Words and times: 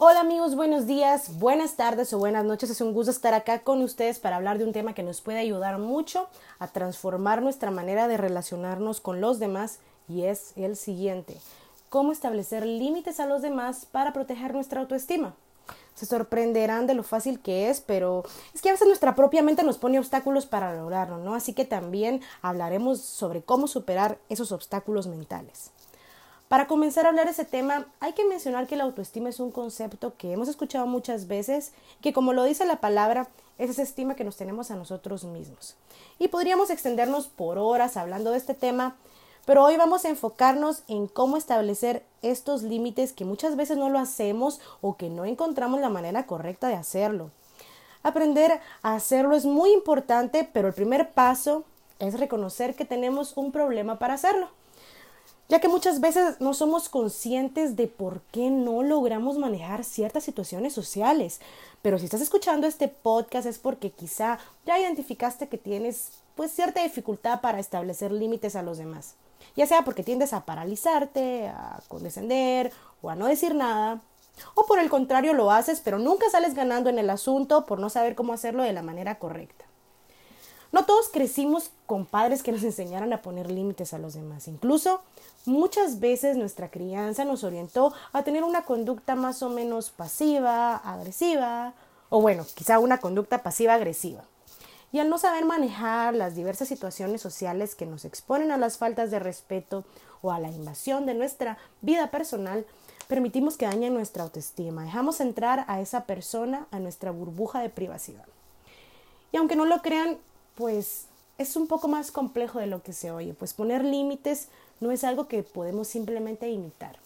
Hola 0.00 0.20
amigos, 0.20 0.54
buenos 0.54 0.86
días, 0.86 1.40
buenas 1.40 1.74
tardes 1.74 2.12
o 2.12 2.18
buenas 2.18 2.44
noches. 2.44 2.70
Es 2.70 2.80
un 2.80 2.92
gusto 2.92 3.10
estar 3.10 3.34
acá 3.34 3.64
con 3.64 3.82
ustedes 3.82 4.20
para 4.20 4.36
hablar 4.36 4.56
de 4.56 4.62
un 4.62 4.72
tema 4.72 4.94
que 4.94 5.02
nos 5.02 5.20
puede 5.20 5.40
ayudar 5.40 5.80
mucho 5.80 6.28
a 6.60 6.68
transformar 6.68 7.42
nuestra 7.42 7.72
manera 7.72 8.06
de 8.06 8.16
relacionarnos 8.16 9.00
con 9.00 9.20
los 9.20 9.40
demás 9.40 9.80
y 10.08 10.22
es 10.22 10.52
el 10.54 10.76
siguiente. 10.76 11.36
¿Cómo 11.88 12.12
establecer 12.12 12.64
límites 12.64 13.18
a 13.18 13.26
los 13.26 13.42
demás 13.42 13.86
para 13.86 14.12
proteger 14.12 14.54
nuestra 14.54 14.82
autoestima? 14.82 15.34
Se 15.96 16.06
sorprenderán 16.06 16.86
de 16.86 16.94
lo 16.94 17.02
fácil 17.02 17.40
que 17.40 17.68
es, 17.68 17.80
pero 17.80 18.22
es 18.54 18.62
que 18.62 18.68
a 18.68 18.72
veces 18.74 18.86
nuestra 18.86 19.16
propia 19.16 19.42
mente 19.42 19.64
nos 19.64 19.78
pone 19.78 19.98
obstáculos 19.98 20.46
para 20.46 20.76
lograrlo, 20.76 21.18
¿no? 21.18 21.34
Así 21.34 21.54
que 21.54 21.64
también 21.64 22.20
hablaremos 22.40 23.00
sobre 23.00 23.42
cómo 23.42 23.66
superar 23.66 24.18
esos 24.28 24.52
obstáculos 24.52 25.08
mentales. 25.08 25.72
Para 26.48 26.66
comenzar 26.66 27.04
a 27.04 27.10
hablar 27.10 27.28
ese 27.28 27.44
tema, 27.44 27.84
hay 28.00 28.14
que 28.14 28.24
mencionar 28.24 28.66
que 28.66 28.76
la 28.76 28.84
autoestima 28.84 29.28
es 29.28 29.38
un 29.38 29.50
concepto 29.50 30.14
que 30.16 30.32
hemos 30.32 30.48
escuchado 30.48 30.86
muchas 30.86 31.28
veces, 31.28 31.72
que 32.00 32.14
como 32.14 32.32
lo 32.32 32.42
dice 32.44 32.64
la 32.64 32.80
palabra, 32.80 33.28
es 33.58 33.68
esa 33.68 33.82
estima 33.82 34.14
que 34.14 34.24
nos 34.24 34.38
tenemos 34.38 34.70
a 34.70 34.76
nosotros 34.76 35.24
mismos. 35.24 35.76
Y 36.18 36.28
podríamos 36.28 36.70
extendernos 36.70 37.26
por 37.26 37.58
horas 37.58 37.98
hablando 37.98 38.30
de 38.30 38.38
este 38.38 38.54
tema, 38.54 38.96
pero 39.44 39.62
hoy 39.62 39.76
vamos 39.76 40.06
a 40.06 40.08
enfocarnos 40.08 40.84
en 40.88 41.06
cómo 41.06 41.36
establecer 41.36 42.02
estos 42.22 42.62
límites 42.62 43.12
que 43.12 43.26
muchas 43.26 43.54
veces 43.54 43.76
no 43.76 43.90
lo 43.90 43.98
hacemos 43.98 44.58
o 44.80 44.96
que 44.96 45.10
no 45.10 45.26
encontramos 45.26 45.80
la 45.80 45.90
manera 45.90 46.24
correcta 46.24 46.68
de 46.68 46.76
hacerlo. 46.76 47.30
Aprender 48.02 48.58
a 48.82 48.94
hacerlo 48.94 49.36
es 49.36 49.44
muy 49.44 49.70
importante, 49.72 50.48
pero 50.50 50.68
el 50.68 50.74
primer 50.74 51.10
paso 51.10 51.64
es 51.98 52.18
reconocer 52.18 52.74
que 52.74 52.86
tenemos 52.86 53.36
un 53.36 53.52
problema 53.52 53.98
para 53.98 54.14
hacerlo 54.14 54.48
ya 55.48 55.60
que 55.60 55.68
muchas 55.68 56.00
veces 56.00 56.40
no 56.40 56.52
somos 56.52 56.88
conscientes 56.88 57.74
de 57.74 57.86
por 57.86 58.20
qué 58.32 58.50
no 58.50 58.82
logramos 58.82 59.38
manejar 59.38 59.82
ciertas 59.82 60.24
situaciones 60.24 60.74
sociales. 60.74 61.40
Pero 61.80 61.98
si 61.98 62.04
estás 62.04 62.20
escuchando 62.20 62.66
este 62.66 62.88
podcast 62.88 63.46
es 63.46 63.58
porque 63.58 63.90
quizá 63.90 64.38
ya 64.66 64.78
identificaste 64.78 65.48
que 65.48 65.56
tienes 65.56 66.10
pues 66.36 66.52
cierta 66.52 66.82
dificultad 66.82 67.40
para 67.40 67.60
establecer 67.60 68.12
límites 68.12 68.56
a 68.56 68.62
los 68.62 68.76
demás. 68.76 69.14
Ya 69.56 69.66
sea 69.66 69.82
porque 69.82 70.02
tiendes 70.02 70.32
a 70.32 70.44
paralizarte, 70.44 71.48
a 71.48 71.80
condescender 71.88 72.70
o 73.00 73.08
a 73.08 73.14
no 73.14 73.26
decir 73.26 73.54
nada, 73.54 74.02
o 74.54 74.66
por 74.66 74.78
el 74.78 74.90
contrario 74.90 75.32
lo 75.32 75.50
haces 75.50 75.80
pero 75.80 75.98
nunca 75.98 76.28
sales 76.30 76.54
ganando 76.54 76.90
en 76.90 76.98
el 76.98 77.10
asunto 77.10 77.64
por 77.64 77.78
no 77.80 77.88
saber 77.88 78.14
cómo 78.14 78.32
hacerlo 78.32 78.62
de 78.62 78.72
la 78.72 78.82
manera 78.82 79.18
correcta. 79.18 79.67
No 80.70 80.84
todos 80.84 81.08
crecimos 81.08 81.70
con 81.86 82.04
padres 82.04 82.42
que 82.42 82.52
nos 82.52 82.62
enseñaran 82.62 83.12
a 83.12 83.22
poner 83.22 83.50
límites 83.50 83.94
a 83.94 83.98
los 83.98 84.14
demás. 84.14 84.48
Incluso 84.48 85.00
muchas 85.46 85.98
veces 85.98 86.36
nuestra 86.36 86.70
crianza 86.70 87.24
nos 87.24 87.42
orientó 87.42 87.94
a 88.12 88.22
tener 88.22 88.44
una 88.44 88.62
conducta 88.62 89.14
más 89.14 89.42
o 89.42 89.48
menos 89.48 89.90
pasiva, 89.90 90.76
agresiva, 90.76 91.72
o 92.10 92.20
bueno, 92.20 92.44
quizá 92.54 92.78
una 92.78 92.98
conducta 92.98 93.42
pasiva-agresiva. 93.42 94.24
Y 94.92 95.00
al 95.00 95.10
no 95.10 95.18
saber 95.18 95.44
manejar 95.44 96.14
las 96.14 96.34
diversas 96.34 96.68
situaciones 96.68 97.20
sociales 97.20 97.74
que 97.74 97.86
nos 97.86 98.04
exponen 98.04 98.50
a 98.52 98.56
las 98.56 98.78
faltas 98.78 99.10
de 99.10 99.18
respeto 99.18 99.84
o 100.22 100.32
a 100.32 100.40
la 100.40 100.48
invasión 100.48 101.04
de 101.04 101.14
nuestra 101.14 101.58
vida 101.82 102.10
personal, 102.10 102.66
permitimos 103.06 103.56
que 103.56 103.66
dañen 103.66 103.94
nuestra 103.94 104.22
autoestima. 104.22 104.84
Dejamos 104.84 105.20
entrar 105.20 105.64
a 105.68 105.80
esa 105.80 106.04
persona 106.04 106.66
a 106.70 106.78
nuestra 106.78 107.10
burbuja 107.10 107.60
de 107.60 107.68
privacidad. 107.68 108.24
Y 109.30 109.36
aunque 109.36 109.56
no 109.56 109.66
lo 109.66 109.82
crean, 109.82 110.18
pues 110.58 111.06
es 111.38 111.54
un 111.54 111.68
poco 111.68 111.86
más 111.86 112.10
complejo 112.10 112.58
de 112.58 112.66
lo 112.66 112.82
que 112.82 112.92
se 112.92 113.12
oye, 113.12 113.32
pues 113.32 113.54
poner 113.54 113.84
límites 113.84 114.48
no 114.80 114.90
es 114.90 115.04
algo 115.04 115.28
que 115.28 115.44
podemos 115.44 115.86
simplemente 115.86 116.50
imitar, 116.50 116.98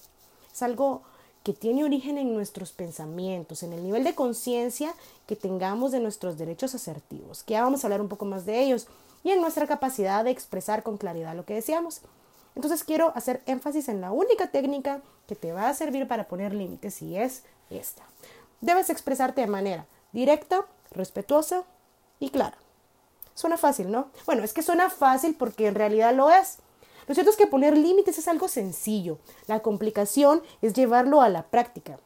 es 0.50 0.62
algo 0.62 1.02
que 1.42 1.52
tiene 1.52 1.84
origen 1.84 2.16
en 2.16 2.32
nuestros 2.32 2.72
pensamientos, 2.72 3.62
en 3.62 3.74
el 3.74 3.84
nivel 3.84 4.04
de 4.04 4.14
conciencia 4.14 4.94
que 5.26 5.36
tengamos 5.36 5.92
de 5.92 6.00
nuestros 6.00 6.38
derechos 6.38 6.74
asertivos, 6.74 7.42
que 7.42 7.52
ya 7.52 7.62
vamos 7.62 7.84
a 7.84 7.88
hablar 7.88 8.00
un 8.00 8.08
poco 8.08 8.24
más 8.24 8.46
de 8.46 8.62
ellos, 8.62 8.86
y 9.22 9.32
en 9.32 9.42
nuestra 9.42 9.66
capacidad 9.66 10.24
de 10.24 10.30
expresar 10.30 10.82
con 10.82 10.96
claridad 10.96 11.36
lo 11.36 11.44
que 11.44 11.54
deseamos. 11.54 12.00
Entonces 12.54 12.84
quiero 12.84 13.12
hacer 13.14 13.42
énfasis 13.44 13.90
en 13.90 14.00
la 14.00 14.12
única 14.12 14.50
técnica 14.50 15.02
que 15.28 15.36
te 15.36 15.52
va 15.52 15.68
a 15.68 15.74
servir 15.74 16.08
para 16.08 16.26
poner 16.26 16.54
límites 16.54 17.02
y 17.02 17.18
es 17.18 17.42
esta. 17.68 18.02
Debes 18.62 18.88
expresarte 18.88 19.42
de 19.42 19.46
manera 19.46 19.86
directa, 20.12 20.64
respetuosa 20.90 21.64
y 22.18 22.30
clara. 22.30 22.56
Suena 23.34 23.56
fácil, 23.56 23.90
¿no? 23.90 24.08
Bueno, 24.26 24.42
es 24.42 24.52
que 24.52 24.62
suena 24.62 24.90
fácil 24.90 25.34
porque 25.34 25.66
en 25.66 25.74
realidad 25.74 26.14
lo 26.14 26.30
es. 26.30 26.58
Lo 27.06 27.14
cierto 27.14 27.30
es 27.30 27.36
que 27.36 27.46
poner 27.46 27.76
límites 27.76 28.18
es 28.18 28.28
algo 28.28 28.48
sencillo. 28.48 29.18
La 29.46 29.60
complicación 29.60 30.42
es 30.60 30.72
llevarlo 30.74 31.20
a 31.20 31.28
la 31.28 31.44
práctica. 31.44 31.98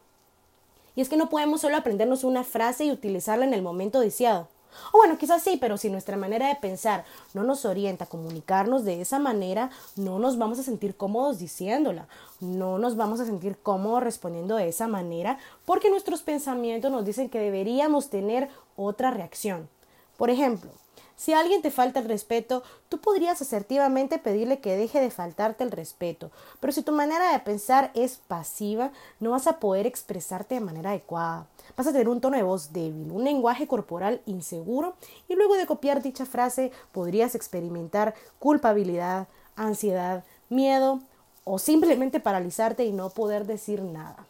Y 0.95 1.03
es 1.03 1.09
que 1.09 1.17
no 1.17 1.29
podemos 1.29 1.61
solo 1.61 1.77
aprendernos 1.77 2.25
una 2.25 2.45
frase 2.45 2.85
y 2.85 2.91
utilizarla 2.91 3.45
en 3.45 3.53
el 3.53 3.63
momento 3.63 4.01
deseado. 4.01 4.49
O 4.93 4.99
bueno, 4.99 5.19
quizás 5.19 5.43
sí, 5.43 5.57
pero 5.61 5.79
si 5.79 5.91
nuestra 5.91 6.17
manera 6.17 6.49
de 6.49 6.57
pensar 6.57 7.05
no 7.35 7.43
nos 7.43 7.65
orienta 7.65 8.05
a 8.05 8.09
comunicarnos 8.09 8.85
de 8.85 9.01
esa 9.01 9.19
manera, 9.19 9.71
no 9.97 10.19
nos 10.19 10.39
vamos 10.39 10.59
a 10.59 10.63
sentir 10.63 10.97
cómodos 10.97 11.39
diciéndola, 11.39 12.09
no 12.41 12.79
nos 12.79 12.97
vamos 12.97 13.21
a 13.21 13.25
sentir 13.25 13.59
cómodos 13.59 14.03
respondiendo 14.03 14.57
de 14.57 14.69
esa 14.69 14.87
manera, 14.87 15.39
porque 15.65 15.91
nuestros 15.91 16.23
pensamientos 16.23 16.91
nos 16.91 17.05
dicen 17.05 17.29
que 17.29 17.41
deberíamos 17.41 18.11
tener 18.11 18.49
otra 18.77 19.11
reacción. 19.11 19.69
Por 20.17 20.31
ejemplo, 20.31 20.71
si 21.17 21.33
alguien 21.33 21.63
te 21.63 21.71
falta 21.71 22.01
el 22.01 22.09
respeto, 22.09 22.63
tú 22.91 22.99
podrías 22.99 23.41
asertivamente 23.41 24.19
pedirle 24.19 24.61
que 24.61 24.77
deje 24.77 25.01
de 25.01 25.11
faltarte 25.11 25.65
el 25.65 25.71
respeto, 25.71 26.31
pero 26.61 26.73
si 26.73 26.83
tu 26.83 26.93
manera 26.93 27.33
de 27.33 27.39
pensar 27.39 27.91
es 27.95 28.19
pasiva, 28.19 28.93
no 29.19 29.31
vas 29.31 29.47
a 29.47 29.59
poder 29.59 29.87
expresarte 29.87 30.57
de 30.57 30.61
manera 30.61 30.91
adecuada. 30.91 31.47
Vas 31.75 31.87
a 31.87 31.93
tener 31.93 32.09
un 32.09 32.21
tono 32.21 32.37
de 32.37 32.43
voz 32.43 32.73
débil, 32.73 33.11
un 33.11 33.25
lenguaje 33.25 33.67
corporal 33.67 34.21
inseguro 34.27 34.95
y 35.27 35.35
luego 35.35 35.55
de 35.55 35.67
copiar 35.67 36.03
dicha 36.03 36.27
frase 36.27 36.71
podrías 36.93 37.35
experimentar 37.35 38.15
culpabilidad, 38.39 39.27
ansiedad, 39.57 40.23
miedo 40.51 41.01
o 41.45 41.59
simplemente 41.59 42.21
paralizarte 42.21 42.85
y 42.85 42.93
no 42.93 43.09
poder 43.09 43.47
decir 43.47 43.81
nada. 43.83 44.27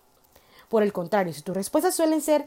Por 0.69 0.83
el 0.83 0.93
contrario, 0.93 1.33
si 1.33 1.43
tus 1.43 1.55
respuestas 1.57 1.95
suelen 1.95 2.21
ser 2.21 2.47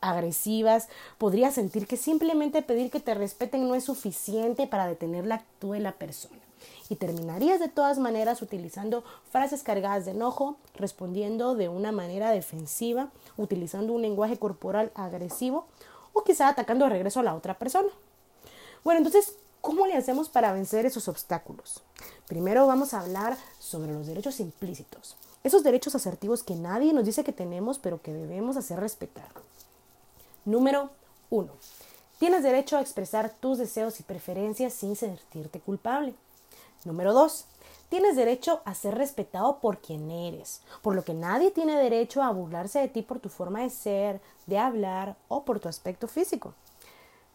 agresivas, 0.00 0.88
podría 1.18 1.50
sentir 1.50 1.86
que 1.86 1.96
simplemente 1.96 2.62
pedir 2.62 2.90
que 2.90 3.00
te 3.00 3.14
respeten 3.14 3.68
no 3.68 3.74
es 3.74 3.84
suficiente 3.84 4.66
para 4.66 4.86
detener 4.86 5.26
la 5.26 5.36
actitud 5.36 5.74
de 5.74 5.80
la 5.80 5.92
persona. 5.92 6.38
Y 6.88 6.96
terminarías 6.96 7.60
de 7.60 7.68
todas 7.68 7.98
maneras 7.98 8.42
utilizando 8.42 9.04
frases 9.30 9.62
cargadas 9.62 10.04
de 10.04 10.10
enojo, 10.10 10.56
respondiendo 10.74 11.54
de 11.54 11.68
una 11.68 11.92
manera 11.92 12.30
defensiva, 12.30 13.10
utilizando 13.36 13.92
un 13.92 14.02
lenguaje 14.02 14.38
corporal 14.38 14.90
agresivo 14.94 15.66
o 16.12 16.24
quizá 16.24 16.48
atacando 16.48 16.84
de 16.84 16.90
regreso 16.90 17.20
a 17.20 17.22
la 17.22 17.34
otra 17.34 17.58
persona. 17.58 17.88
Bueno, 18.82 18.98
entonces, 18.98 19.36
¿cómo 19.60 19.86
le 19.86 19.96
hacemos 19.96 20.28
para 20.28 20.52
vencer 20.52 20.86
esos 20.86 21.06
obstáculos? 21.08 21.82
Primero 22.26 22.66
vamos 22.66 22.94
a 22.94 23.00
hablar 23.00 23.36
sobre 23.58 23.92
los 23.92 24.06
derechos 24.06 24.40
implícitos, 24.40 25.16
esos 25.44 25.62
derechos 25.62 25.94
asertivos 25.94 26.42
que 26.42 26.54
nadie 26.54 26.92
nos 26.92 27.04
dice 27.04 27.24
que 27.24 27.32
tenemos 27.32 27.78
pero 27.78 28.02
que 28.02 28.12
debemos 28.12 28.56
hacer 28.56 28.80
respetar. 28.80 29.28
Número 30.50 30.90
1. 31.30 31.48
Tienes 32.18 32.42
derecho 32.42 32.76
a 32.76 32.80
expresar 32.80 33.30
tus 33.30 33.56
deseos 33.56 34.00
y 34.00 34.02
preferencias 34.02 34.72
sin 34.72 34.96
sentirte 34.96 35.60
culpable. 35.60 36.12
Número 36.84 37.12
2. 37.12 37.44
Tienes 37.88 38.16
derecho 38.16 38.60
a 38.64 38.74
ser 38.74 38.96
respetado 38.96 39.60
por 39.60 39.78
quien 39.78 40.10
eres, 40.10 40.60
por 40.82 40.96
lo 40.96 41.04
que 41.04 41.14
nadie 41.14 41.52
tiene 41.52 41.76
derecho 41.76 42.20
a 42.20 42.32
burlarse 42.32 42.80
de 42.80 42.88
ti 42.88 43.02
por 43.02 43.20
tu 43.20 43.28
forma 43.28 43.60
de 43.60 43.70
ser, 43.70 44.20
de 44.46 44.58
hablar 44.58 45.14
o 45.28 45.44
por 45.44 45.60
tu 45.60 45.68
aspecto 45.68 46.08
físico. 46.08 46.52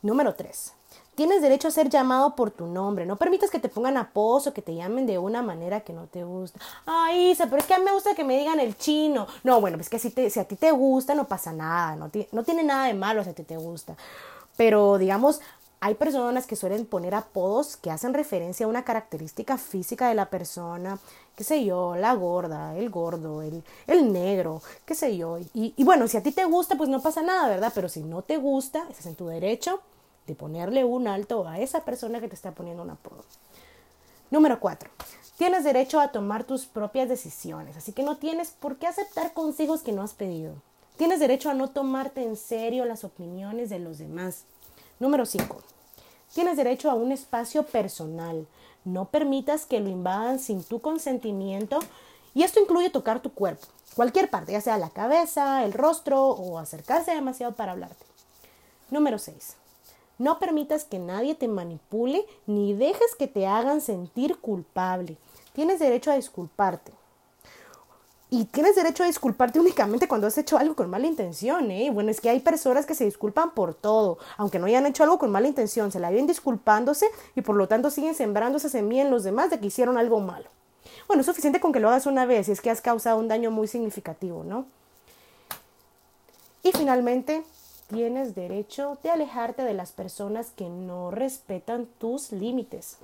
Número 0.02 0.36
3. 0.36 0.74
Tienes 1.16 1.42
derecho 1.42 1.70
a 1.70 1.72
ser 1.72 1.90
llamado 1.90 2.36
por 2.36 2.52
tu 2.52 2.68
nombre. 2.68 3.06
No 3.06 3.16
permitas 3.16 3.50
que 3.50 3.60
te 3.60 3.70
pongan 3.70 3.96
apodos 3.96 4.48
o 4.48 4.54
que 4.54 4.62
te 4.62 4.76
llamen 4.76 5.06
de 5.06 5.18
una 5.18 5.42
manera 5.42 5.80
que 5.80 5.94
no 5.94 6.08
te 6.08 6.26
gusta. 6.26 6.60
Ay, 6.86 7.32
Isa, 7.32 7.46
pero 7.46 7.58
es 7.58 7.66
que 7.66 7.74
a 7.74 7.80
mí 7.80 7.86
me 7.86 7.94
gusta 7.94 8.14
que 8.16 8.26
me 8.26 8.38
digan 8.38 8.60
el 8.60 8.78
chino. 8.78 9.26
No, 9.44 9.62
bueno, 9.62 9.78
pues 9.78 9.90
que 9.90 9.98
si, 9.98 10.10
te, 10.10 10.28
a 10.38 10.44
ti 10.44 10.58
te 10.58 10.72
gusta, 10.72 11.16
no 11.16 11.26
pasa 11.26 11.54
nada. 11.54 11.96
No, 11.96 12.44
tiene 12.44 12.64
nada 12.64 12.88
de 12.88 12.94
malo 12.94 13.24
si 13.24 13.30
a 13.30 13.34
ti 13.34 13.44
te 13.44 13.56
gusta. 13.56 13.96
Pero, 14.58 14.98
digamos, 14.98 15.40
hay 15.80 15.96
personas 15.96 16.48
que 16.48 16.58
suelen 16.58 16.86
poner 16.86 17.16
apodos 17.16 17.78
que 17.78 17.92
hacen 17.92 18.14
referencia 18.14 18.66
a 18.66 18.70
una 18.70 18.84
característica 18.84 19.58
física 19.58 20.10
de 20.10 20.16
la 20.16 20.30
persona, 20.30 21.00
qué 21.38 21.46
sé 21.46 21.64
yo, 21.64 21.96
la 21.96 22.14
gorda, 22.14 22.76
el 22.76 22.90
gordo, 22.90 23.42
el, 23.42 23.64
negro, 24.12 24.62
qué 24.86 24.96
sé 24.96 25.16
yo. 25.16 25.38
Y, 25.54 25.74
y, 25.78 25.84
bueno, 25.86 26.10
si 26.10 26.18
a 26.18 26.24
ti 26.24 26.34
te 26.34 26.44
gusta, 26.44 26.76
pues 26.76 26.90
no 26.90 27.02
pasa 27.02 27.22
nada, 27.22 27.48
¿verdad? 27.48 27.72
Pero 27.74 27.88
si 27.88 28.02
no 28.02 28.22
te 28.22 28.36
gusta, 28.36 28.86
estás 28.90 29.06
en 29.06 29.16
tu 29.16 29.28
derecho 29.28 29.80
de 30.28 30.36
ponerle 30.36 30.84
un 30.84 31.08
alto 31.08 31.48
a 31.48 31.60
esa 31.60 31.86
persona 31.86 32.20
que 32.20 32.28
te 32.28 32.36
está 32.36 32.52
poniendo 32.52 32.84
un 32.84 32.90
apodo. 32.90 33.24
Número 34.32 34.60
4. 34.60 34.90
Tienes 35.38 35.64
derecho 35.64 36.00
a 36.00 36.12
tomar 36.12 36.46
tus 36.46 36.66
propias 36.66 37.10
decisiones, 37.10 37.78
así 37.78 37.92
que 37.92 38.04
no 38.04 38.18
tienes 38.18 38.52
por 38.52 38.78
qué 38.78 38.88
aceptar 38.88 39.34
consejos 39.34 39.82
que 39.82 39.92
no 39.92 40.02
has 40.02 40.14
pedido. 40.14 40.54
Tienes 40.98 41.20
derecho 41.20 41.50
a 41.50 41.54
no 41.54 41.70
tomarte 41.70 42.24
en 42.24 42.38
serio 42.38 42.86
las 42.86 43.04
opiniones 43.04 43.70
de 43.70 43.80
los 43.80 43.98
demás. 43.98 44.46
Número 45.00 45.26
5. 45.26 45.58
Tienes 46.34 46.58
derecho 46.58 46.90
a 46.90 46.96
un 46.96 47.12
espacio 47.12 47.64
personal. 47.64 48.48
No 48.86 49.06
permitas 49.06 49.66
que 49.66 49.80
lo 49.80 49.90
invadan 49.90 50.40
sin 50.40 50.64
tu 50.64 50.80
consentimiento 50.80 51.80
y 52.34 52.44
esto 52.44 52.60
incluye 52.60 52.90
tocar 52.90 53.22
tu 53.22 53.34
cuerpo, 53.34 53.66
Cualquier 53.96 54.30
parte, 54.30 54.52
ya 54.52 54.60
sea 54.60 54.78
la 54.78 54.90
cabeza, 54.90 55.64
el 55.64 55.72
rostro 55.72 56.22
o 56.22 56.60
acercarse 56.60 57.16
demasiado 57.16 57.56
para 57.56 57.72
hablarte. 57.72 58.06
Número 58.92 59.18
6. 59.18 59.56
No 60.18 60.40
permitas 60.40 60.86
que 60.86 61.00
nadie 61.00 61.36
te 61.36 61.48
manipule 61.48 62.26
ni 62.48 62.74
dejes 62.74 63.16
que 63.18 63.28
te 63.28 63.48
hagan 63.48 63.82
sentir 63.82 64.38
culpable. 64.38 65.18
Tienes 65.54 65.80
derecho 65.80 66.12
a 66.12 66.16
disculparte. 66.16 66.92
Y 68.30 68.46
tienes 68.46 68.76
derecho 68.76 69.04
a 69.04 69.08
disculparte 69.08 69.60
únicamente 69.60 70.08
cuando 70.08 70.28
has 70.28 70.38
hecho 70.38 70.58
algo 70.58 70.76
con 70.76 70.90
mala 70.90 71.06
intención, 71.06 71.70
¿eh? 71.70 71.92
Bueno, 71.92 72.10
es 72.10 72.20
que 72.20 72.30
hay 72.30 72.40
personas 72.40 72.86
que 72.86 72.96
se 72.96 73.06
disculpan 73.06 73.52
por 73.52 73.76
todo, 73.76 74.18
aunque 74.38 74.58
no 74.58 74.66
hayan 74.66 74.86
hecho 74.88 75.04
algo 75.04 75.20
con 75.20 75.32
mala 75.32 75.48
intención, 75.48 75.92
se 75.92 76.00
la 76.00 76.10
vienen 76.10 76.28
disculpándose 76.28 77.08
y 77.36 77.42
por 77.42 77.56
lo 77.56 77.68
tanto 77.68 77.92
siguen 77.92 78.16
sembrando 78.16 78.58
esa 78.58 78.68
semilla 78.68 79.04
en 79.04 79.12
los 79.12 79.24
demás 79.24 79.52
de 79.52 79.60
que 79.60 79.68
hicieron 79.68 79.98
algo 79.98 80.20
malo. 80.20 80.50
Bueno, 81.08 81.22
es 81.22 81.28
suficiente 81.28 81.60
con 81.60 81.72
que 81.72 81.80
lo 81.80 81.88
hagas 81.88 82.08
una 82.08 82.26
vez 82.26 82.48
si 82.48 82.52
es 82.52 82.62
que 82.62 82.72
has 82.72 82.82
causado 82.82 83.20
un 83.20 83.28
daño 83.28 83.52
muy 83.52 83.68
significativo, 83.68 84.44
¿no? 84.44 84.66
Y 86.64 86.72
finalmente, 86.72 87.44
tienes 87.88 88.36
derecho 88.36 88.98
de 89.04 89.12
alejarte 89.12 89.64
de 89.64 89.74
las 89.74 89.92
personas 89.92 90.52
que 90.56 90.70
no 90.70 91.12
respetan 91.12 91.86
tus 92.00 92.32
límites. 92.32 92.98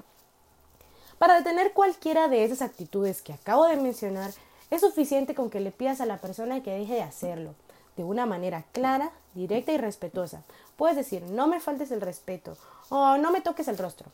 Para 1.18 1.36
detener 1.36 1.74
cualquiera 1.74 2.28
de 2.28 2.44
esas 2.44 2.62
actitudes 2.62 3.22
que 3.22 3.34
acabo 3.34 3.66
de 3.66 3.78
mencionar, 3.78 4.32
es 4.72 4.82
suficiente 4.82 5.36
con 5.36 5.50
que 5.50 5.60
le 5.60 5.72
pidas 5.72 6.02
a 6.02 6.06
la 6.06 6.18
persona 6.18 6.64
que 6.64 6.72
deje 6.72 6.96
de 6.96 7.02
hacerlo, 7.04 7.54
de 7.98 8.04
una 8.04 8.26
manera 8.26 8.64
clara, 8.72 9.12
directa 9.36 9.72
y 9.72 9.78
respetuosa. 9.78 10.44
Puedes 10.78 10.96
decir, 10.96 11.22
no 11.24 11.48
me 11.48 11.60
faltes 11.60 11.92
el 11.92 12.02
respeto 12.02 12.58
o 12.90 13.18
no 13.18 13.32
me 13.32 13.42
toques 13.42 13.68
el 13.68 13.78
rostro. 13.78 14.08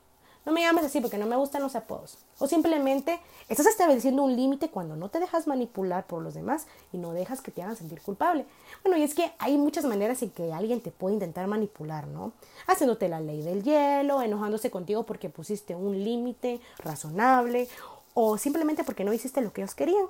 No 0.47 0.53
me 0.53 0.61
llames 0.61 0.85
así 0.85 1.01
porque 1.01 1.17
no 1.17 1.25
me 1.25 1.35
gustan 1.35 1.61
los 1.61 1.75
apodos. 1.75 2.17
O 2.39 2.47
simplemente 2.47 3.19
estás 3.49 3.65
estableciendo 3.65 4.23
un 4.23 4.33
límite 4.33 4.69
cuando 4.69 4.95
no 4.95 5.09
te 5.09 5.19
dejas 5.19 5.45
manipular 5.45 6.07
por 6.07 6.23
los 6.23 6.35
demás 6.35 6.67
y 6.93 6.97
no 6.97 7.11
dejas 7.11 7.41
que 7.41 7.51
te 7.51 7.61
hagan 7.61 7.75
sentir 7.75 8.01
culpable. 8.01 8.45
Bueno, 8.81 8.97
y 8.97 9.03
es 9.03 9.13
que 9.13 9.29
hay 9.39 9.57
muchas 9.57 9.83
maneras 9.83 10.21
en 10.21 10.29
que 10.29 10.53
alguien 10.53 10.79
te 10.79 10.89
puede 10.89 11.15
intentar 11.15 11.47
manipular, 11.47 12.07
¿no? 12.07 12.31
Haciéndote 12.65 13.09
la 13.09 13.19
ley 13.19 13.41
del 13.41 13.61
hielo, 13.61 14.21
enojándose 14.21 14.71
contigo 14.71 15.03
porque 15.03 15.29
pusiste 15.29 15.75
un 15.75 16.01
límite 16.01 16.61
razonable 16.77 17.67
o 18.13 18.37
simplemente 18.37 18.85
porque 18.85 19.03
no 19.03 19.11
hiciste 19.11 19.41
lo 19.41 19.51
que 19.51 19.63
ellos 19.63 19.75
querían. 19.75 20.05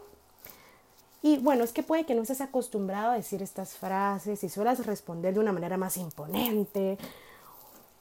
Y 1.24 1.40
bueno, 1.40 1.64
es 1.64 1.74
que 1.74 1.82
puede 1.82 2.06
que 2.06 2.14
no 2.14 2.22
estés 2.22 2.42
acostumbrado 2.42 3.10
a 3.10 3.16
decir 3.16 3.42
estas 3.42 3.74
frases 3.74 4.44
y 4.44 4.50
suelas 4.50 4.86
responder 4.86 5.34
de 5.34 5.40
una 5.40 5.52
manera 5.52 5.78
más 5.78 5.98
imponente 5.98 7.00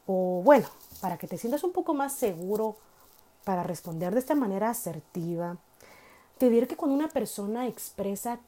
o 0.07 0.41
bueno, 0.45 0.69
para 1.01 1.19
que 1.19 1.27
te 1.27 1.39
sientas 1.39 1.65
un 1.65 1.73
poco 1.73 1.95
más 1.95 2.13
seguro 2.13 2.77
para 3.45 3.63
responder 3.63 4.13
de 4.13 4.21
esta 4.21 4.35
manera 4.35 4.71
asertiva, 4.71 5.57
te 6.39 6.51
diré 6.51 6.67
que 6.67 6.77
cuando 6.77 6.97
una 6.97 7.09
persona 7.09 7.67
expresa 7.67 8.39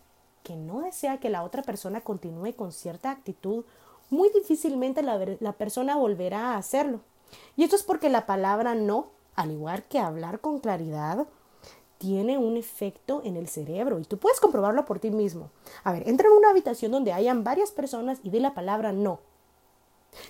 que 0.43 0.57
no 0.57 0.81
desea 0.81 1.19
que 1.19 1.31
la 1.31 1.43
otra 1.43 1.63
persona 1.63 2.01
continúe 2.01 2.55
con 2.55 2.73
cierta 2.73 3.11
actitud, 3.11 3.65
muy 4.11 4.31
difícilmente 4.31 5.03
la, 5.03 5.19
la, 5.41 5.53
persona 5.53 5.97
volverá 5.97 6.53
a 6.53 6.57
hacerlo. 6.57 7.01
Y 7.57 7.65
esto 7.65 7.77
es 7.77 7.83
porque 7.83 8.09
la 8.09 8.25
palabra 8.25 8.75
no, 8.75 9.09
al 9.35 9.51
igual 9.53 9.85
que 9.85 9.99
hablar 9.99 10.41
con 10.41 10.61
claridad, 10.61 11.27
tiene 11.99 12.39
un 12.39 12.57
efecto 12.57 13.21
en 13.25 13.37
el 13.37 13.49
cerebro 13.49 13.99
y 13.99 14.05
tú 14.05 14.19
puedes 14.19 14.41
comprobarlo 14.41 14.85
por 14.85 15.01
ti 15.01 15.11
mismo. 15.11 15.51
A 15.85 15.93
ver, 15.93 16.09
entra 16.09 16.29
en 16.29 16.35
una 16.35 16.51
habitación 16.51 16.93
donde 16.93 17.13
hayan 17.13 17.45
varias 17.45 17.73
personas 17.73 18.21
y 18.23 18.31
di 18.31 18.41
la 18.41 18.55
palabra 18.55 18.93
no 18.93 19.19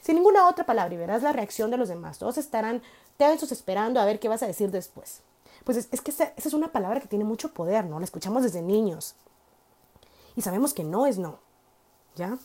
sin 0.01 0.17
ninguna 0.17 0.49
otra 0.49 0.67
palabra 0.67 0.95
y 0.95 0.99
verás 0.99 1.23
la 1.23 1.33
reacción 1.33 1.71
de 1.71 1.77
los 1.77 1.89
demás. 1.89 2.19
Todos 2.19 2.39
estarán 2.39 2.83
tensos 3.17 3.53
esperando 3.53 4.01
a 4.01 4.05
ver 4.05 4.21
qué 4.21 4.29
vas 4.29 4.43
a 4.43 4.47
decir 4.47 4.71
después. 4.71 5.21
Pues 5.65 5.77
es, 5.91 6.01
que 6.01 6.11
esa, 6.11 6.33
esa 6.37 6.49
es 6.49 6.55
una 6.55 6.73
palabra 6.73 7.01
que 7.01 7.09
tiene 7.09 7.25
mucho 7.25 7.53
poder, 7.53 7.85
¿no? 7.85 7.99
La 7.99 8.05
escuchamos 8.05 8.43
desde 8.43 8.63
niños. 8.63 9.15
Y 10.37 10.43
sabemos 10.43 10.73
que 10.73 10.85
no 10.85 11.07
es 11.07 11.19
no. 11.19 11.39
¿Ya? 12.17 12.39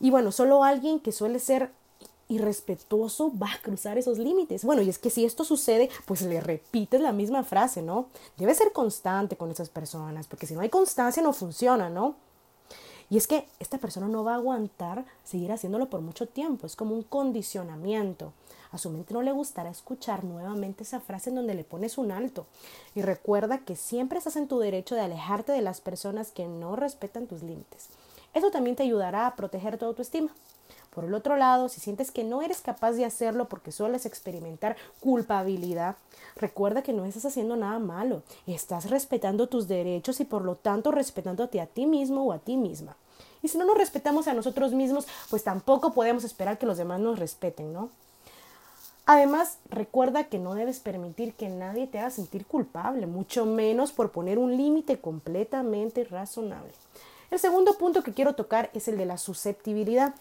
Y 0.00 0.10
bueno, 0.10 0.32
solo 0.32 0.64
alguien 0.64 1.00
que 1.00 1.12
suele 1.12 1.38
ser 1.38 1.70
irrespetuoso 2.28 3.32
va 3.38 3.52
a 3.52 3.62
cruzar 3.62 3.98
esos 3.98 4.18
límites. 4.18 4.64
Bueno, 4.64 4.82
y 4.82 4.88
es 4.88 4.98
que 4.98 5.10
si 5.10 5.24
esto 5.24 5.44
sucede, 5.44 5.90
pues 6.06 6.22
le 6.22 6.40
repites 6.40 7.00
la 7.00 7.12
misma 7.12 7.44
frase, 7.44 7.82
¿no? 7.82 8.06
Debe 8.36 8.54
ser 8.54 8.72
constante 8.72 9.36
con 9.36 9.50
esas 9.50 9.68
personas, 9.68 10.26
porque 10.26 10.46
si 10.46 10.54
no 10.54 10.60
hay 10.60 10.68
constancia 10.68 11.22
no 11.22 11.32
funciona, 11.32 11.90
¿no? 11.90 12.16
Y 13.12 13.18
es 13.18 13.26
que 13.26 13.46
esta 13.60 13.76
persona 13.76 14.08
no 14.08 14.24
va 14.24 14.32
a 14.32 14.36
aguantar 14.36 15.04
seguir 15.22 15.52
haciéndolo 15.52 15.90
por 15.90 16.00
mucho 16.00 16.26
tiempo, 16.26 16.66
es 16.66 16.76
como 16.76 16.94
un 16.94 17.02
condicionamiento. 17.02 18.32
A 18.70 18.78
su 18.78 18.88
mente 18.88 19.12
no 19.12 19.20
le 19.20 19.32
gustará 19.32 19.68
escuchar 19.68 20.24
nuevamente 20.24 20.82
esa 20.82 20.98
frase 20.98 21.28
en 21.28 21.36
donde 21.36 21.52
le 21.52 21.62
pones 21.62 21.98
un 21.98 22.10
alto. 22.10 22.46
Y 22.94 23.02
recuerda 23.02 23.58
que 23.58 23.76
siempre 23.76 24.16
estás 24.16 24.36
en 24.36 24.48
tu 24.48 24.58
derecho 24.60 24.94
de 24.94 25.02
alejarte 25.02 25.52
de 25.52 25.60
las 25.60 25.82
personas 25.82 26.30
que 26.30 26.48
no 26.48 26.74
respetan 26.74 27.26
tus 27.26 27.42
límites. 27.42 27.90
Eso 28.32 28.50
también 28.50 28.76
te 28.76 28.84
ayudará 28.84 29.26
a 29.26 29.36
proteger 29.36 29.76
tu 29.76 29.84
autoestima. 29.84 30.30
Por 30.94 31.04
el 31.04 31.12
otro 31.12 31.36
lado, 31.36 31.68
si 31.68 31.80
sientes 31.80 32.10
que 32.10 32.24
no 32.24 32.40
eres 32.40 32.62
capaz 32.62 32.92
de 32.92 33.04
hacerlo 33.04 33.46
porque 33.46 33.72
sueles 33.72 34.06
experimentar 34.06 34.76
culpabilidad, 35.00 35.96
recuerda 36.36 36.82
que 36.82 36.94
no 36.94 37.04
estás 37.04 37.26
haciendo 37.26 37.56
nada 37.56 37.78
malo. 37.78 38.22
Estás 38.46 38.88
respetando 38.88 39.48
tus 39.48 39.68
derechos 39.68 40.20
y 40.20 40.24
por 40.24 40.46
lo 40.46 40.54
tanto 40.54 40.92
respetándote 40.92 41.60
a 41.60 41.66
ti 41.66 41.84
mismo 41.84 42.24
o 42.24 42.32
a 42.32 42.38
ti 42.38 42.56
misma. 42.56 42.96
Y 43.42 43.48
si 43.48 43.58
no 43.58 43.64
nos 43.64 43.76
respetamos 43.76 44.28
a 44.28 44.34
nosotros 44.34 44.72
mismos, 44.72 45.06
pues 45.30 45.42
tampoco 45.42 45.92
podemos 45.92 46.24
esperar 46.24 46.58
que 46.58 46.66
los 46.66 46.78
demás 46.78 47.00
nos 47.00 47.18
respeten, 47.18 47.72
¿no? 47.72 47.90
Además, 49.04 49.58
recuerda 49.68 50.24
que 50.24 50.38
no 50.38 50.54
debes 50.54 50.78
permitir 50.78 51.34
que 51.34 51.48
nadie 51.48 51.88
te 51.88 51.98
haga 51.98 52.10
sentir 52.10 52.46
culpable, 52.46 53.06
mucho 53.06 53.46
menos 53.46 53.90
por 53.90 54.12
poner 54.12 54.38
un 54.38 54.56
límite 54.56 55.00
completamente 55.00 56.04
razonable. 56.04 56.70
El 57.32 57.40
segundo 57.40 57.76
punto 57.78 58.02
que 58.02 58.12
quiero 58.12 58.34
tocar 58.34 58.70
es 58.74 58.86
el 58.86 58.96
de 58.96 59.06
la 59.06 59.18
susceptibilidad 59.18 60.14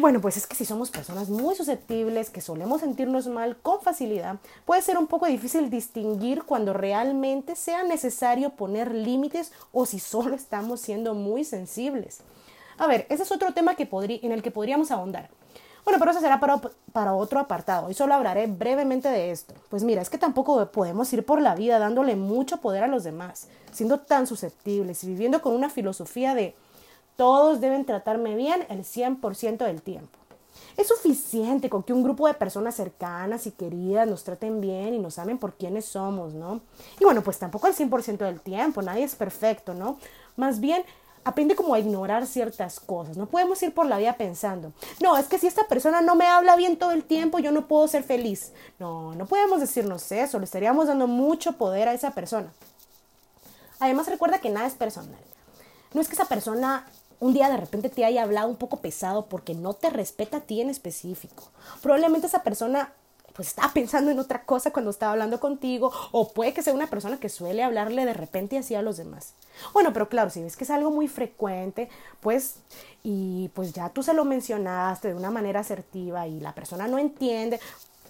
bueno, 0.00 0.20
pues 0.20 0.36
es 0.36 0.46
que 0.46 0.54
si 0.54 0.64
somos 0.64 0.90
personas 0.90 1.28
muy 1.28 1.54
susceptibles, 1.54 2.30
que 2.30 2.40
solemos 2.40 2.80
sentirnos 2.80 3.26
mal 3.26 3.56
con 3.56 3.80
facilidad, 3.80 4.36
puede 4.64 4.82
ser 4.82 4.98
un 4.98 5.06
poco 5.06 5.26
difícil 5.26 5.70
distinguir 5.70 6.44
cuando 6.44 6.72
realmente 6.72 7.56
sea 7.56 7.82
necesario 7.82 8.50
poner 8.50 8.94
límites 8.94 9.52
o 9.72 9.86
si 9.86 9.98
solo 9.98 10.34
estamos 10.34 10.80
siendo 10.80 11.14
muy 11.14 11.44
sensibles. 11.44 12.20
A 12.78 12.86
ver, 12.86 13.06
ese 13.08 13.22
es 13.22 13.32
otro 13.32 13.52
tema 13.52 13.74
que 13.74 13.88
en 14.22 14.32
el 14.32 14.42
que 14.42 14.50
podríamos 14.50 14.90
ahondar. 14.90 15.30
Bueno, 15.84 16.00
pero 16.00 16.10
eso 16.10 16.20
será 16.20 16.40
para, 16.40 16.60
para 16.92 17.14
otro 17.14 17.38
apartado. 17.38 17.86
Hoy 17.86 17.94
solo 17.94 18.14
hablaré 18.14 18.48
brevemente 18.48 19.08
de 19.08 19.30
esto. 19.30 19.54
Pues 19.70 19.84
mira, 19.84 20.02
es 20.02 20.10
que 20.10 20.18
tampoco 20.18 20.72
podemos 20.72 21.12
ir 21.12 21.24
por 21.24 21.40
la 21.40 21.54
vida 21.54 21.78
dándole 21.78 22.16
mucho 22.16 22.56
poder 22.58 22.82
a 22.82 22.88
los 22.88 23.04
demás, 23.04 23.48
siendo 23.70 24.00
tan 24.00 24.26
susceptibles 24.26 25.04
y 25.04 25.06
viviendo 25.06 25.40
con 25.40 25.54
una 25.54 25.70
filosofía 25.70 26.34
de 26.34 26.56
todos 27.16 27.60
deben 27.60 27.84
tratarme 27.84 28.34
bien 28.36 28.66
el 28.68 28.84
100% 28.84 29.58
del 29.58 29.82
tiempo. 29.82 30.18
Es 30.76 30.88
suficiente 30.88 31.70
con 31.70 31.82
que 31.82 31.92
un 31.92 32.02
grupo 32.02 32.26
de 32.26 32.34
personas 32.34 32.74
cercanas 32.74 33.46
y 33.46 33.50
queridas 33.50 34.06
nos 34.06 34.24
traten 34.24 34.60
bien 34.60 34.94
y 34.94 34.98
nos 34.98 35.18
amen 35.18 35.38
por 35.38 35.54
quienes 35.54 35.86
somos, 35.86 36.34
¿no? 36.34 36.60
Y 37.00 37.04
bueno, 37.04 37.22
pues 37.22 37.38
tampoco 37.38 37.66
el 37.66 37.74
100% 37.74 38.18
del 38.18 38.40
tiempo, 38.40 38.82
nadie 38.82 39.04
es 39.04 39.14
perfecto, 39.14 39.74
¿no? 39.74 39.98
Más 40.36 40.60
bien, 40.60 40.84
aprende 41.24 41.56
como 41.56 41.74
a 41.74 41.78
ignorar 41.78 42.26
ciertas 42.26 42.78
cosas. 42.78 43.16
No 43.16 43.26
podemos 43.26 43.62
ir 43.62 43.72
por 43.72 43.86
la 43.86 43.98
vida 43.98 44.16
pensando, 44.16 44.72
no, 45.02 45.16
es 45.16 45.26
que 45.26 45.38
si 45.38 45.46
esta 45.46 45.66
persona 45.66 46.02
no 46.02 46.14
me 46.14 46.26
habla 46.26 46.56
bien 46.56 46.76
todo 46.76 46.92
el 46.92 47.04
tiempo, 47.04 47.38
yo 47.38 47.52
no 47.52 47.66
puedo 47.66 47.88
ser 47.88 48.02
feliz. 48.02 48.52
No, 48.78 49.14
no 49.14 49.26
podemos 49.26 49.60
decirnos 49.60 50.12
eso, 50.12 50.38
le 50.38 50.44
estaríamos 50.44 50.88
dando 50.88 51.06
mucho 51.06 51.52
poder 51.52 51.88
a 51.88 51.94
esa 51.94 52.12
persona. 52.12 52.52
Además, 53.78 54.08
recuerda 54.08 54.38
que 54.38 54.50
nada 54.50 54.66
es 54.66 54.74
personal. 54.74 55.18
No 55.92 56.00
es 56.00 56.08
que 56.08 56.14
esa 56.14 56.26
persona 56.26 56.86
un 57.20 57.32
día 57.32 57.48
de 57.48 57.56
repente 57.56 57.88
te 57.88 58.04
haya 58.04 58.22
hablado 58.22 58.48
un 58.48 58.56
poco 58.56 58.78
pesado 58.78 59.26
porque 59.26 59.54
no 59.54 59.74
te 59.74 59.90
respeta 59.90 60.38
a 60.38 60.40
ti 60.40 60.60
en 60.60 60.70
específico. 60.70 61.50
Probablemente 61.82 62.26
esa 62.26 62.42
persona 62.42 62.92
pues 63.36 63.48
estaba 63.48 63.72
pensando 63.72 64.10
en 64.10 64.18
otra 64.18 64.44
cosa 64.44 64.72
cuando 64.72 64.90
estaba 64.90 65.12
hablando 65.12 65.38
contigo 65.38 65.92
o 66.10 66.32
puede 66.32 66.54
que 66.54 66.62
sea 66.62 66.72
una 66.72 66.88
persona 66.88 67.18
que 67.18 67.28
suele 67.28 67.62
hablarle 67.62 68.06
de 68.06 68.14
repente 68.14 68.56
así 68.56 68.74
a 68.74 68.82
los 68.82 68.96
demás. 68.96 69.34
Bueno, 69.74 69.92
pero 69.92 70.08
claro, 70.08 70.30
si 70.30 70.42
ves 70.42 70.56
que 70.56 70.64
es 70.64 70.70
algo 70.70 70.90
muy 70.90 71.06
frecuente, 71.06 71.90
pues 72.20 72.56
y 73.02 73.50
pues 73.54 73.72
ya 73.72 73.90
tú 73.90 74.02
se 74.02 74.14
lo 74.14 74.24
mencionaste 74.24 75.08
de 75.08 75.14
una 75.14 75.30
manera 75.30 75.60
asertiva 75.60 76.26
y 76.26 76.40
la 76.40 76.54
persona 76.54 76.88
no 76.88 76.98
entiende, 76.98 77.60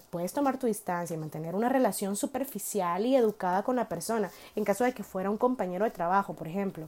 puedes 0.09 0.31
tomar 0.31 0.57
tu 0.57 0.67
distancia 0.67 1.13
y 1.13 1.17
mantener 1.17 1.55
una 1.55 1.69
relación 1.69 2.15
superficial 2.15 3.05
y 3.05 3.15
educada 3.15 3.63
con 3.63 3.75
la 3.75 3.89
persona 3.89 4.31
en 4.55 4.63
caso 4.63 4.85
de 4.85 4.93
que 4.93 5.03
fuera 5.03 5.29
un 5.29 5.37
compañero 5.37 5.83
de 5.83 5.91
trabajo, 5.91 6.33
por 6.33 6.47
ejemplo. 6.47 6.87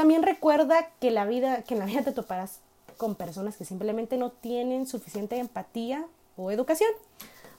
También 0.00 0.22
recuerda 0.22 0.88
que, 0.98 1.10
la 1.10 1.26
vida, 1.26 1.60
que 1.60 1.74
en 1.74 1.80
la 1.80 1.84
vida 1.84 2.02
te 2.02 2.12
toparás 2.12 2.60
con 2.96 3.16
personas 3.16 3.58
que 3.58 3.66
simplemente 3.66 4.16
no 4.16 4.30
tienen 4.30 4.86
suficiente 4.86 5.36
empatía 5.36 6.06
o 6.38 6.50
educación. 6.50 6.88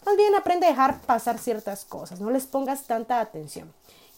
Más 0.08 0.18
bien 0.18 0.34
aprende 0.34 0.66
a 0.66 0.72
dejar 0.72 1.02
pasar 1.02 1.38
ciertas 1.38 1.86
cosas, 1.86 2.20
no 2.20 2.32
les 2.32 2.48
pongas 2.48 2.86
tanta 2.88 3.20
atención. 3.20 3.72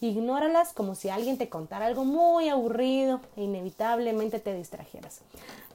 Ignóralas 0.04 0.74
como 0.74 0.96
si 0.96 1.08
alguien 1.08 1.38
te 1.38 1.48
contara 1.48 1.86
algo 1.86 2.04
muy 2.04 2.50
aburrido 2.50 3.22
e 3.38 3.44
inevitablemente 3.44 4.38
te 4.40 4.54
distrajeras. 4.54 5.22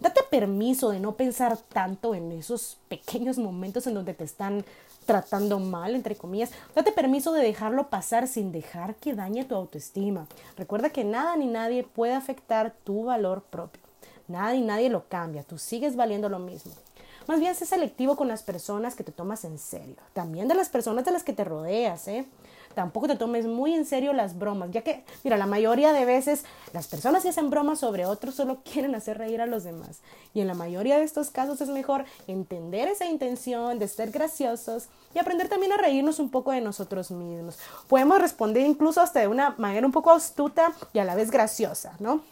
Date 0.01 0.21
permiso 0.31 0.91
de 0.91 1.01
no 1.01 1.13
pensar 1.13 1.57
tanto 1.57 2.15
en 2.15 2.33
esos 2.33 2.77
pequeños 2.89 3.39
momentos 3.39 3.87
en 3.87 3.95
donde 3.95 4.13
te 4.13 4.25
están 4.25 4.67
tratando 5.07 5.59
mal, 5.61 5.95
entre 5.95 6.15
comillas, 6.15 6.51
date 6.75 6.93
permiso 6.93 7.33
de 7.33 7.43
dejarlo 7.43 7.89
pasar 7.89 8.29
sin 8.29 8.53
dejar 8.53 8.97
que 8.97 9.15
dañe 9.15 9.47
tu 9.47 9.55
autoestima. 9.55 10.27
Recuerda 10.59 10.91
que 10.91 11.05
nada 11.05 11.35
ni 11.35 11.47
nadie 11.47 11.83
puede 11.83 12.13
afectar 12.13 12.75
tu 12.85 13.05
valor 13.05 13.45
propio. 13.45 13.81
Nada 14.27 14.55
y 14.55 14.61
nadie 14.61 14.91
lo 14.91 15.09
cambia, 15.09 15.43
tú 15.43 15.57
sigues 15.57 15.97
valiendo 15.97 16.29
lo 16.29 16.39
mismo. 16.39 16.73
Más 17.29 17.41
bien 17.41 17.55
sé 17.55 17.65
selectivo 17.65 18.15
con 18.15 18.29
las 18.29 18.43
personas 18.43 18.95
que 18.95 19.05
te 19.05 19.13
tomas 19.13 19.45
en 19.45 19.59
serio. 19.59 19.97
También 20.13 20.49
de 20.49 20.55
las 20.55 20.69
personas 20.69 21.07
de 21.07 21.13
las 21.13 21.25
que 21.25 21.33
te 21.33 21.45
rodeas, 21.45 22.09
¿eh? 22.09 22.27
Tampoco 22.75 23.09
te 23.09 23.17
tomes 23.17 23.47
muy 23.47 23.75
en 23.75 23.85
serio 23.85 24.13
las 24.13 24.39
bromas, 24.39 24.71
ya 24.71 24.83
que, 24.83 25.05
mira, 25.25 25.37
la 25.37 25.47
mayoría 25.47 25.93
de 25.93 26.05
veces 26.05 26.45
las 26.73 26.87
personas 26.87 27.23
que 27.23 27.31
hacen 27.31 27.51
bromas 27.51 27.81
sobre 27.81 28.07
otros 28.07 28.35
solo 28.35 28.59
quieren 28.73 28.95
hacer 28.95 29.19
reír 29.19 29.41
a 29.41 29.47
los 29.47 29.65
demás. 29.65 30.01
Y 30.35 30.41
en 30.41 30.47
la 30.47 30.55
mayoría 30.55 30.99
de 30.99 31.05
estos 31.05 31.31
casos 31.31 31.61
es 31.61 31.69
mejor 31.69 32.05
entender 32.27 32.89
esa 32.89 33.07
intención 33.07 33.79
de 33.79 33.89
ser 33.89 34.11
graciosos 34.11 34.89
y 35.15 35.19
aprender 35.19 35.49
también 35.49 35.73
a 35.73 35.77
reírnos 35.77 36.19
un 36.19 36.31
poco 36.31 36.53
de 36.53 36.61
nosotros 36.61 37.11
mismos. 37.11 37.59
Podemos 37.89 38.21
responder 38.21 38.67
incluso 38.67 39.01
hasta 39.01 39.21
de 39.21 39.29
una 39.29 39.55
manera 39.59 39.87
un 39.87 39.93
poco 39.93 40.11
astuta 40.11 40.73
y 40.93 40.99
a 40.99 41.05
la 41.05 41.15
vez 41.15 41.31
graciosa, 41.31 41.95
¿no? 41.99 42.23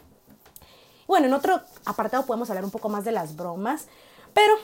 Bueno, 1.07 1.27
en 1.27 1.33
otro 1.33 1.61
apartado 1.85 2.27
podemos 2.27 2.51
hablar 2.51 2.65
un 2.65 2.71
poco 2.71 2.89
más 2.89 3.05
de 3.05 3.13
las 3.13 3.37
bromas, 3.37 3.87
pero 4.35 4.55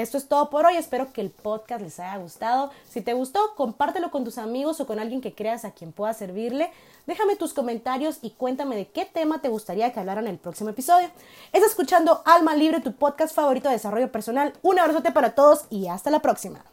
esto 0.00 0.16
es 0.18 0.28
todo 0.28 0.50
por 0.50 0.66
hoy. 0.66 0.76
Espero 0.76 1.12
que 1.12 1.20
el 1.20 1.30
podcast 1.30 1.80
les 1.82 2.00
haya 2.00 2.16
gustado. 2.16 2.70
Si 2.88 3.00
te 3.00 3.12
gustó, 3.12 3.40
compártelo 3.56 4.10
con 4.10 4.24
tus 4.24 4.38
amigos 4.38 4.80
o 4.80 4.86
con 4.86 4.98
alguien 4.98 5.20
que 5.20 5.34
creas 5.34 5.64
a 5.64 5.72
quien 5.72 5.92
pueda 5.92 6.14
servirle. 6.14 6.70
Déjame 7.06 7.36
tus 7.36 7.52
comentarios 7.52 8.18
y 8.22 8.30
cuéntame 8.30 8.76
de 8.76 8.88
qué 8.88 9.04
tema 9.04 9.40
te 9.40 9.48
gustaría 9.48 9.92
que 9.92 10.00
hablaran 10.00 10.26
en 10.26 10.32
el 10.32 10.38
próximo 10.38 10.70
episodio. 10.70 11.10
Estás 11.52 11.70
escuchando 11.70 12.22
Alma 12.24 12.54
Libre, 12.54 12.80
tu 12.80 12.94
podcast 12.94 13.34
favorito 13.34 13.68
de 13.68 13.74
desarrollo 13.74 14.12
personal. 14.12 14.52
Un 14.62 14.78
abrazote 14.78 15.12
para 15.12 15.34
todos 15.34 15.64
y 15.70 15.88
hasta 15.88 16.10
la 16.10 16.20
próxima. 16.20 16.64